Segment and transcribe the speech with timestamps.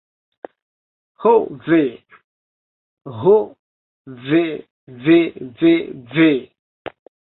[1.25, 1.33] Ho
[1.67, 1.81] ve.
[3.19, 3.37] Ho
[4.27, 4.43] ve
[5.05, 5.19] ve
[5.59, 5.73] ve
[6.13, 6.31] ve.